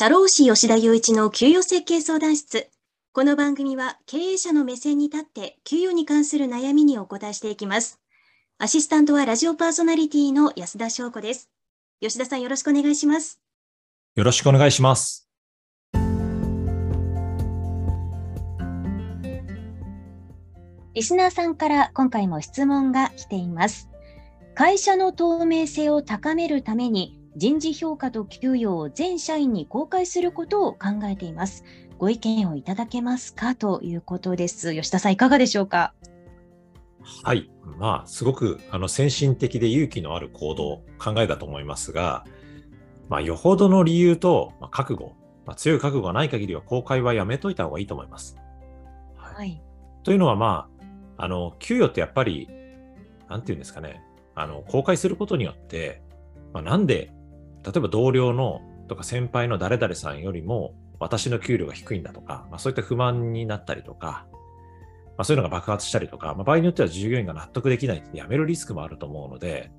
[0.00, 2.70] 社労士吉田雄一の給与設計相談室。
[3.12, 7.98] この番組は経営者の目線に立って給与に関する悩みにお答えしていきます。
[8.58, 11.50] アシスタントはラジオパーソナリティの安田翔子です。
[12.00, 13.40] 吉田さんよろしくお願いします。
[14.14, 15.28] よろしくお願いします。
[20.94, 23.88] リスナーさんから今回も質問が来ています。
[24.54, 31.62] 会社の透明性を高めるために人事評価と給与を全社員に公開することを考えています。
[31.96, 34.74] ご意見をいただけますかということです。
[34.74, 35.94] 吉田さん、いかがでしょうか？
[37.24, 37.48] はい。
[37.78, 42.24] まあ、すごくあの先進的で勇気のある行動、考えだと思いますが、
[43.08, 45.12] まあ、よほどの理由と、まあ、覚悟、
[45.46, 48.36] まあ、強い覚悟がない限りは公開はやめといた方がいいと思います。
[49.14, 49.36] はい。
[49.36, 49.62] はい、
[50.02, 50.68] というのは、ま
[51.16, 52.48] あ、あの、給与ってやっぱり、
[53.28, 54.02] なんていうんですかね、
[54.34, 56.02] あの、公開することによって、
[56.52, 57.12] まあ、なんで
[57.64, 69.70] 例えば同僚のとか先輩の誰々さんよりも私の給料が低いんだとか、まあ、そういった不満になったりとか、まあ、そういうのが爆発したりとか、まあ、場合によっては従業員が納得できないって辞めるリスクもあると思うので、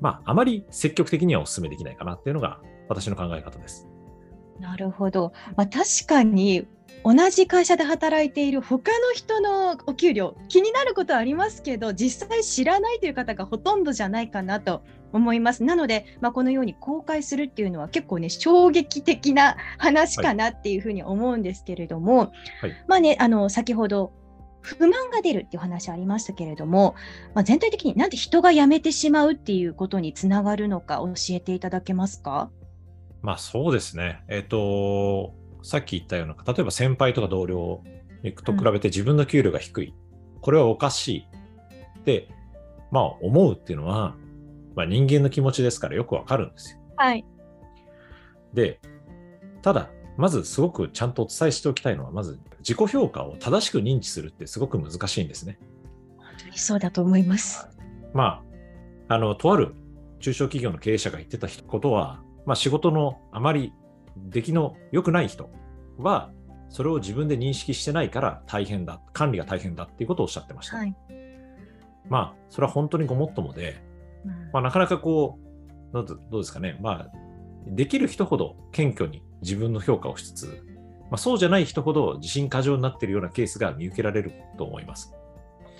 [0.00, 3.88] まあ、あまり積極的にはお勧めできないかなっていうのが私の考え方です。
[4.60, 5.32] なるほど。
[5.56, 6.66] まあ、確かに
[7.04, 15.64] 同じ会社で働いている他の人のお給料気になることはありますけど実際知らないという方がほとんどじゃないかなと思います。
[15.64, 24.12] なので、まあ、このように公開するっていうのは結構ね衝撃的な話かなっていうふうに思うんですけれども、はい、まあねあの先ほど
[24.62, 26.96] 不満が出るっていう話ありましたけれども、
[27.34, 32.50] まあ、全体的になんで人が辞めてしまうっていうことにつながるのか教えていただけますか？
[33.22, 34.22] まあそうですね。
[34.28, 37.82] えっ、ー、と、さっき言ったような、例えば先輩とか同僚
[38.44, 39.94] と比べて自分の給料が低い。
[40.34, 41.26] うん、これはおかしい。
[42.04, 42.28] で、
[42.92, 44.14] まあ思うっていうのは、
[44.76, 46.80] まあ、人間の気持ちですからよくわかるんですよ。
[46.96, 47.24] はい。
[48.54, 48.80] で、
[49.62, 55.58] ただ、まずすごくちゃんとお伝えしておきたいのは、まず自己評価を正しく認知するってすごく難しいんですね。
[56.16, 57.68] 本当にそうだと思います。
[58.14, 58.42] ま
[59.08, 59.74] あ、あの、とある
[60.20, 63.72] 中小企業の経営者が言ってたことは、まあ、仕事のあまり
[64.16, 65.50] 出来の良くない人
[65.98, 66.32] は、
[66.68, 70.78] それを自分で認識してないから大変だ、管理が大変だっていうことをおっしゃってました。
[70.78, 70.94] はい、
[72.08, 73.85] まあ、それは本当にごもっともで、うん、
[74.52, 75.38] まあ、なかなかこ
[75.92, 76.02] う、ど
[76.38, 77.10] うですかね、まあ、
[77.66, 80.46] できる人ほど謙虚に自分の評価をしつつ、
[81.10, 85.12] まあ、そうじゃない人ほど自信過剰になっているようなケースが見受けられると思います。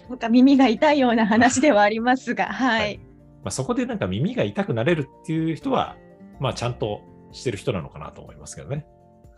[0.09, 5.97] なんか耳が痛いような話ではありますが、はい、はい、まあ、そこでなんか耳が痛くなれるっていう人は、
[6.39, 7.01] まあ、ちゃんと
[7.33, 8.87] してる人なのかなと思いますけどね。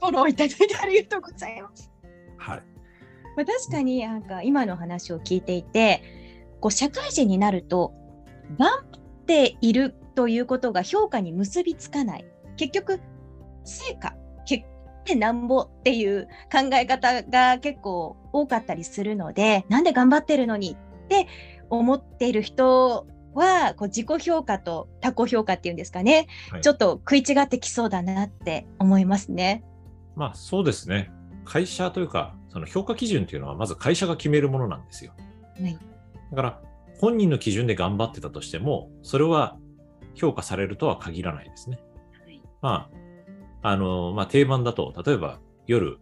[0.01, 1.91] フォローいただいてありがとうございます。
[2.37, 2.63] はい。
[3.37, 6.03] まあ、確かになんか今の話を聞いていて、
[6.61, 7.93] こう社会人になると、
[8.59, 8.98] 頑張っ
[9.29, 12.25] ているということが評価に結びつかない。
[12.57, 13.01] 結局、
[13.65, 14.15] 成果、
[14.47, 14.65] 結
[15.07, 21.29] 果なんぼっていう考え方が結構多かったりするので、なんで頑張ってるのにって
[21.71, 29.63] 思っている人はこう自己評価と他己評価っていうんですかね、はい、ちょっと食い違ってきそうだなって思いますね。
[30.17, 31.11] まあそうですね。
[31.45, 35.13] 会社というか、その評価基準というのはまず会社が決めるものなんですよ。
[35.61, 35.79] はい、
[36.31, 36.63] だから
[36.99, 39.57] 本人の基準で頑張ってたとしても、それは
[40.15, 41.81] 評価されるとは限らないですね。
[42.25, 42.91] はい、ま
[43.63, 45.99] あ、あの、まあ定番だと、例えば夜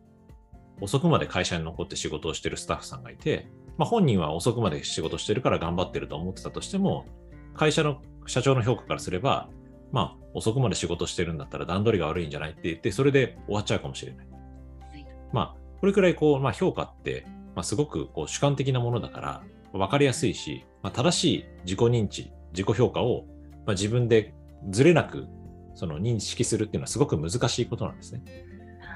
[0.81, 3.49] 遅くまで会社に残って仕事をしてるスタッフさんがいて、
[3.79, 7.07] まあ、本人は遅くまで仕事してるから頑張ってると思ってたとしても、
[7.55, 9.49] 会社の社長の評価からすれば、
[9.93, 14.27] まあ、遅くまで仕事してるんだったら段取りが悪いんじゃないって言って、それで終わっちゃうかもしれない。
[14.29, 19.43] はい、まあ、これくらいこう、まあ、評価って、まあ、すごくこう主観的なものだから、
[19.73, 23.25] 分かりやすいし、まあ、正しい自己認知、自己評価を、
[23.67, 24.35] まあ、自分で
[24.71, 25.27] ずれなく
[25.75, 28.23] その認識するっていうのはすごく難しいことなんですね。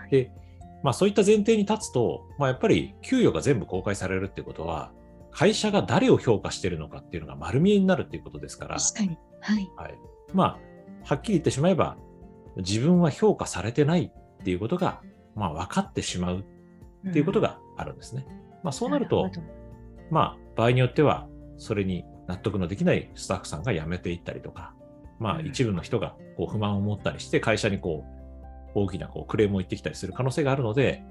[0.09, 0.31] で、
[0.85, 4.93] まあそういった前提に立つと、まあやっぱり給与が全部公開されるってことは、
[5.33, 8.77] 会社が誰を評価しているのかっていうのが丸見えになるっていうことですから。
[8.77, 9.19] 確かに。
[9.41, 9.69] はい。
[9.77, 9.99] はい、
[10.33, 10.59] まあ、
[11.05, 11.97] はっきり言ってしまえば、
[12.59, 15.03] 自分は評価されてないっていうことが、
[15.35, 16.45] まあ分かってしまう
[17.09, 18.25] っていうことがあるんですね。
[18.29, 19.43] うん、まあそうなると、る
[20.09, 21.27] まあ場合によっては、
[21.61, 24.75] それに納得のできないスタッフさんが辞めていったりとか、
[25.19, 28.05] まあ一部の人がこう不満を持ったりして、会社にこ
[28.75, 31.05] う大きなこうクレームを言ってきたりする可能性があるので、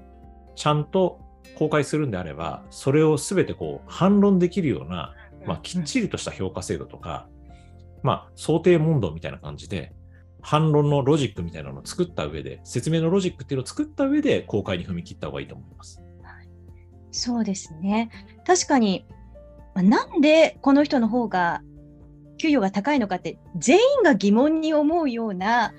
[0.56, 1.20] ちゃんと
[1.56, 5.14] 公開するんであれば、それをすべてこう反論できるような、
[5.46, 7.28] まあ、きっちりとした評価制度とか、
[8.02, 9.94] まあ、想定問答みたいな感じで、
[10.42, 16.02] 反論のロジックみたいなのを作った上で、説明のロジックっていうのを作った上で公開に踏み切った方がいいと思います。
[17.12, 18.10] そうですね。
[18.46, 19.04] 確かに、
[19.74, 21.62] なんでこの人の方が
[22.38, 25.72] 給与が高いのかって、全員が疑問に思うような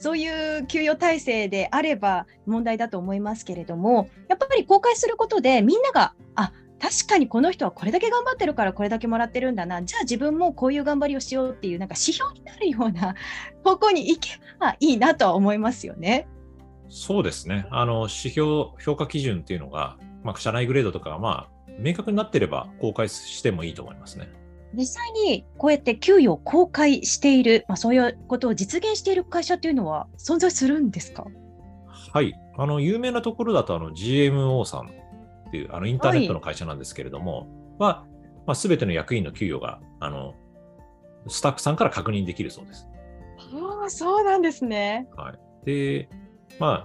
[0.00, 13.16] そういう給与体制であれば問題だと思いますけれども、やっぱり公開することで、みんなが、あ確かにこの人はこれだけ頑張ってるからこれだけもらってるんだな、じゃあ自分もこういう頑張りをしようっていう、なんか指標になるような
[13.64, 16.28] 方向に行けばいいなとは思いますよね。
[16.88, 17.66] そうですね。
[17.70, 24.28] あの、指標、評価基準っていうのが、まあ、社内グレードとか、まあ、明確になってれば公開してもいいと思いますね。
[24.74, 31.24] 実際にこうやって給与を公開している、まあ、そういうことを実現している会社っていうのは存在するんですか？
[32.12, 32.34] はい。
[32.56, 37.46] あの、有名なところだと、あの、GMO さんっていう、あの、インターネットの会社なんですけれども、
[37.78, 38.06] はい、は、
[38.46, 40.34] まあ、すべての役員の給与が、あの、
[41.28, 42.88] スタッフさんから確認できるそうです。
[43.54, 45.06] ああ、そうなんですね。
[45.16, 45.38] はい。
[45.66, 46.08] で、
[46.58, 46.84] ま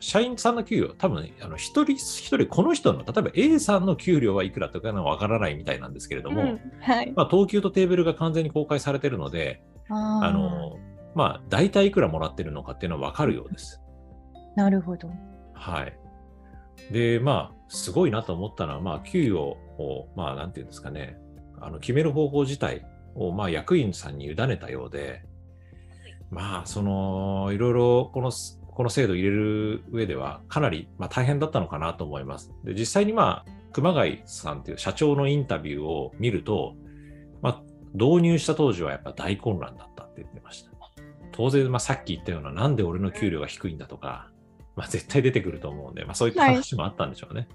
[0.00, 10.78] 社員さんの給与、多分あの一人一人、この人の、例えば A さんの給料はいくらとかわからないみたいなんですけれども、うんはい、まあ、等級とテーブルが完全に公開されているので、あの
[11.14, 13.80] まあ、大体いくらもらってるのかっていうのは分かるようです。
[14.56, 15.10] なるほど。
[15.52, 15.96] はい。
[16.92, 21.18] で、まあ、すごいなと思ったのは、まあ、給与を、まあ、なんていうんですかね、
[21.60, 25.22] あの決める方法自体を、まあ、役員さんに委ねたようで、
[26.30, 28.30] まあ、その、いろいろ、この
[28.80, 32.50] この制度を入れる上ではかなり、まあ、大変だったのかなと思います。
[32.64, 36.76] で実際に、まあ、熊谷さんという社長のインタビューを見ると、
[37.42, 37.62] まあ、
[37.92, 40.70] 導入した当時はやっぱ大混乱だったって言ってました。
[41.32, 44.30] 当然、まあ、さっき言ったような、なんで俺の給料が低いんだとか、
[44.76, 47.40] まあ、絶対出てくると思うんで、まあ、そういった話もあったんでしょうね。
[47.40, 47.48] はい、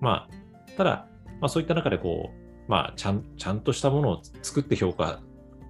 [0.00, 1.08] まあ、ただ、
[1.40, 5.18] まあ、そういった中でこう、まあ、ちゃんちゃんとしたものを作って評価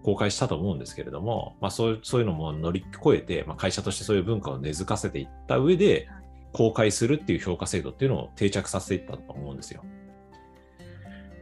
[0.05, 6.09] 公開したと思うんですけれども、まあ、そうそういうのも乗り越えて、まあ、会社としてそういう文化を根付かせていった上で、
[6.53, 9.83] 公開するっていう評価制度っていうのを定着させていったと思うんですよ。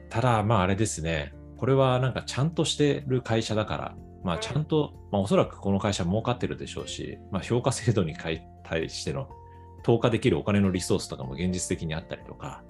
[0.09, 3.94] ただ、まああれですね、これはなんかちゃんとしてる会社だから、
[4.25, 8.43] まあちゃんと、まあおそらくこの会社儲かってるでしょうし、まあ評価制度に対
[8.88, 9.29] しての
[9.82, 12.62] 投下できるお金のリソースとかも現実的にあったりとか、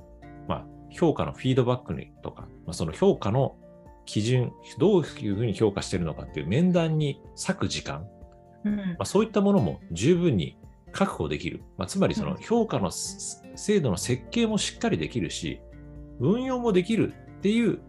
[0.48, 3.56] まあ評価のフィードバックにとか、まあ、その評価の
[4.04, 8.06] 基準、どういうふうに評価しているのかっていう面談に割く時間、
[8.64, 10.58] うん、まあ、そういったものも十分に
[10.92, 11.62] 確保できる。
[11.76, 15.60] まあ、つまりその評価の制度の設計もしっかりできるし、
[16.20, 17.80] 運用もできるっていう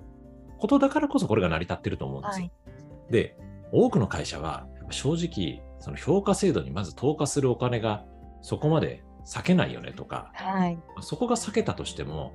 [0.58, 2.46] ことだからこそこれが成り立ってると思うんですよ。
[2.46, 3.38] はい、で、
[3.72, 8.06] 多くの会社は正直、その評価制度にまず投下するお金が
[8.42, 12.34] そこまで避けないよねとか、はい、そこが避けたとしても、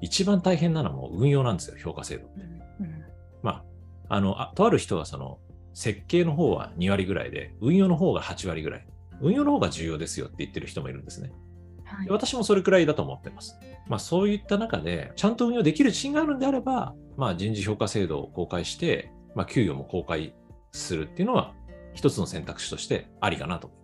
[0.00, 2.40] 一番大変なのはもう運用なんですよ、評価制度って。
[2.80, 2.93] うん
[4.08, 5.38] あ、あのあとある人はその
[5.74, 8.86] 設計の方は2割ぐらいで、運用の方が8割ぐらい。
[9.20, 11.32] 運用の方が重要ですよって言ってる人もいるんですね。
[11.84, 13.58] はい、私もそれくらいだと思ってます。
[13.86, 20.34] まあ、そういった中で、ちゃんと運用できる自信があるんであれば、まあ、人事評価制度を公開して、まあ、給与も公開
[20.72, 21.54] するっていうのは、
[21.92, 23.83] 一つの選択肢としてありかなと思いま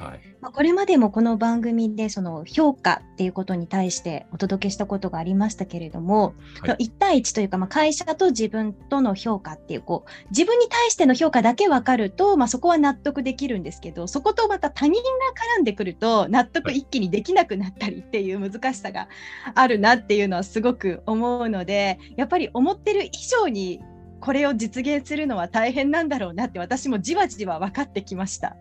[0.00, 19.08] はい、まあ、これまでもこの番組でその評価っていうことに対してお届けしたことがありましたけれども、はい、1対1というか、まあ、会社と自分との評価っていうこう自分に対しての評価だけ分かると、まあ、そこは納得できるんですけどそことまた他人が絡んでくると納得一気にできなくなったりっていう難しさが
[19.54, 23.80] あるなっていうのはすごく思うのでやっぱり思ってる以上に
[24.20, 28.56] これを実現するのは大変なんだろうなって私もじわじわ分かってきました。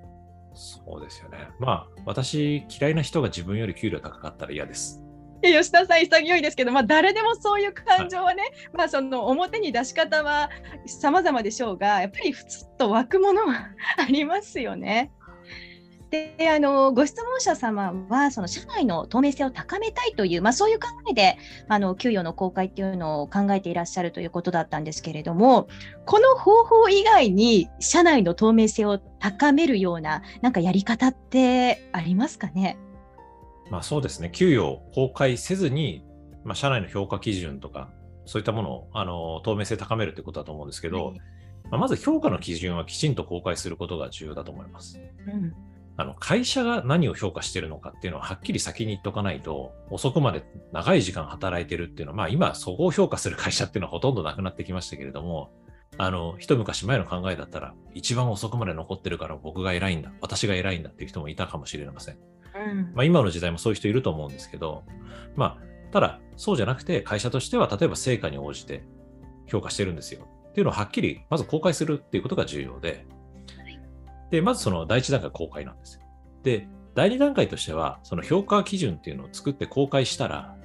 [0.53, 1.49] そうですよね。
[1.59, 5.01] まあ、私、嫌いな人が自分より給料高かったら嫌です。
[5.41, 10.49] 吉田さん潔いですけど、まあ、誰でもそういう感情はね、はい、まあ、その表に出し方は
[10.85, 15.11] 様々でしょうがやっぱりふつっと湧くものはありますよね。
[16.11, 21.37] であのご質問者様はその社内の透明性を高めたいという、まあ、そういう考えで
[21.67, 25.67] あの給与の公開っていうのを考えていらっしゃるということだったんですけれども
[26.05, 32.79] この方法以外に社内の透明性を高めるようななんかやり方ってありますかね？
[33.69, 34.31] まあそうですね。
[34.33, 36.03] 給与を公開せずに、
[36.43, 37.91] まあ、社内の評価基準とか
[38.25, 41.19] そういったものをあの透明性高めるということだと思うんですけど、はい。
[41.69, 44.99] まあ、まず評価の基準はきちんと公開することが重要だと思います。
[45.27, 45.53] うん
[45.99, 55.51] あの会社が何を評価してるのかっていうのははっきり先に言っとかないと、遅くまで長い時間働いてるっていうのは、まあ今、そこを評価する会社っていうのはほとんどなくなってきましたけれども、
[55.97, 62.15] あの、一昔前の考えだったら、一番遅くまで残ってるから僕が偉いんだ、私が偉いんだっていう人もいたかもしれません。
[62.15, 64.85] うん、まあ今の時代もそういう人いると思うんですけど、
[65.35, 68.85] まあ、ただ、そうじゃなくて、会社としては、例えば成果に応じて
[69.47, 73.05] 評価してるんですよっていうのをはっきり、まず公開するっていうことが重要で、
[74.29, 76.01] で、まずその第一段階公開なんですよ。
[76.43, 80.55] で、第二段階としては、その評価基準っていうのを作って公開したら、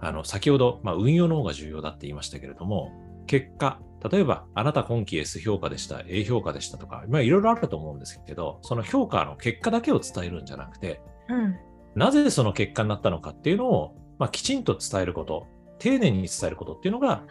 [0.00, 2.92] あの、先ほど、まあ、運用の方が重要だって言いましたけれども、
[3.26, 3.78] 結果、
[4.10, 11.56] 例えば、あなた今期 S 評価でした、A 評価でしたとか、まあ、いろいろあると思うんですけど、その評価の結果だけを伝えるんじゃなくて、うん、
[11.94, 15.46] なぜその結果になったのかっていうのを、まあ、きちんと伝えること、
[15.78, 17.24] 丁寧に伝えることっていうのが、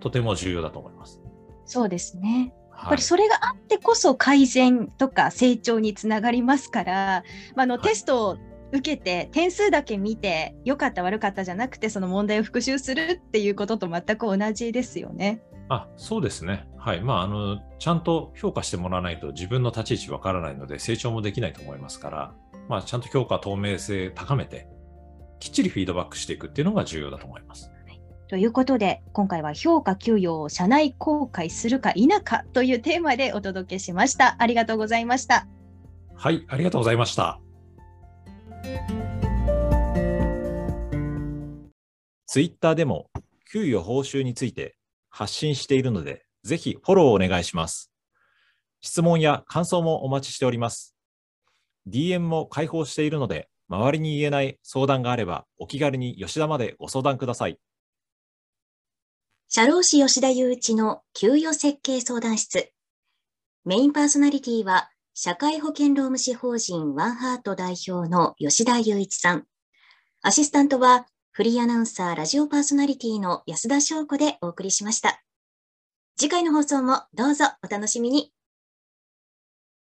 [0.00, 1.20] とても重要だと思います。
[1.64, 2.52] そうですね。
[2.80, 8.38] やっぱりそれがあってこそ改善とか成長につながりますから、まあ、のテストを
[8.72, 15.42] 受けて点数だけ見て良かった悪かったじゃなくてその問題を復習するっていうことと全く同じですよね。
[15.68, 16.66] あそうですね。
[16.76, 17.00] はい。
[17.00, 22.34] まあ、あの、ちゃんと評価してもらわないと自分の立ち位置わからないので成長もできないと思いますから、
[22.68, 24.66] まあ、ちゃんと評価透明性高めて、
[25.38, 27.70] きっちりフィードバックしていくっていうのが重要だと思います。
[28.30, 34.36] ということで、今回は評価給与を社内公開するか否かというテーマでお届けしました。
[34.38, 35.48] ありがとうございました。
[36.14, 37.40] はい、ありがとうございました。
[42.28, 43.10] ツイッターでも
[43.50, 44.76] 給与報酬について
[45.08, 47.90] 発信しているので、ぜひフォローお願いします。
[48.80, 50.94] 質問や感想もお待ちしております。
[51.88, 57.58] DM も開放しているので、周りに言えない相談があれば、お気軽に吉田までご相談ください。
[59.52, 62.70] 社労士吉田雄一の給与設計相談室。
[63.64, 69.46] メインパーソナリティは、社会保険労務士法人ワンハート代表の吉田雄一さん。
[70.22, 75.20] アシスタントは、フリーアナウンサー、ラジオパーソナリティの安田翔子でお送りしました。
[76.16, 78.32] 次回の放送もどうぞお楽しみに。